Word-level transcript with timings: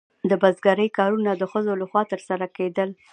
د 0.29 0.31
بزګرۍ 0.41 0.89
کارونه 0.97 1.31
د 1.35 1.43
ښځو 1.51 1.73
لخوا 1.81 2.01
ترسره 2.11 2.45
کیدل. 2.57 2.89